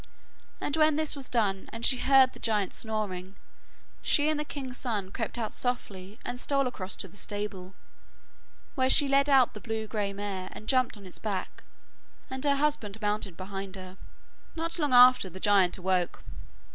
[0.59, 3.35] And when this was done, and she heard the giant snoring,
[4.01, 7.75] she and the king's son crept out softly and stole across to the stable,
[8.73, 11.63] where she led out the blue grey mare and jumped on its back,
[12.31, 13.95] and her husband mounted behind her.
[14.55, 16.23] Not long after, the giant awoke.